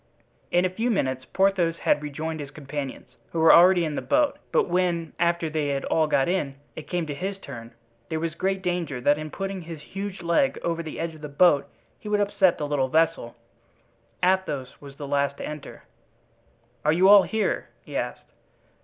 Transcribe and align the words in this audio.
In 0.49 0.65
a 0.65 0.69
few 0.71 0.89
minutes 0.89 1.25
Porthos 1.31 1.77
had 1.77 2.01
rejoined 2.01 2.39
his 2.39 2.49
companions, 2.49 3.17
who 3.31 3.39
were 3.39 3.53
already 3.53 3.85
in 3.85 3.93
the 3.93 4.01
boat; 4.01 4.39
but 4.51 4.67
when, 4.67 5.13
after 5.19 5.47
they 5.47 5.67
had 5.67 5.85
all 5.85 6.07
got 6.07 6.27
in, 6.27 6.55
it 6.75 6.87
came 6.87 7.05
to 7.05 7.13
his 7.13 7.37
turn, 7.37 7.71
there 8.09 8.19
was 8.19 8.33
great 8.33 8.63
danger 8.63 8.99
that 8.99 9.19
in 9.19 9.29
putting 9.29 9.61
his 9.61 9.79
huge 9.83 10.23
leg 10.23 10.57
over 10.63 10.81
the 10.81 10.99
edge 10.99 11.13
of 11.13 11.21
the 11.21 11.29
boat 11.29 11.69
he 11.99 12.09
would 12.09 12.19
upset 12.19 12.57
the 12.57 12.65
little 12.65 12.89
vessel. 12.89 13.35
Athos 14.23 14.73
was 14.81 14.95
the 14.95 15.07
last 15.07 15.37
to 15.37 15.45
enter. 15.45 15.83
"Are 16.83 16.91
you 16.91 17.07
all 17.07 17.21
here?" 17.21 17.69
he 17.83 17.95
asked. 17.95 18.31